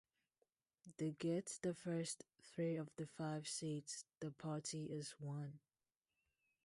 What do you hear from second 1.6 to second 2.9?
the first three of